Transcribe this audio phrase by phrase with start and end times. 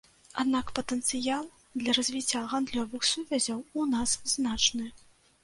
[0.43, 1.43] Аднак патэнцыял
[1.83, 4.91] для развіцця гандлёвых сувязяў у нас значны.